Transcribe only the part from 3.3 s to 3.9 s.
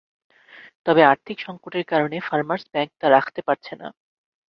পারছে না।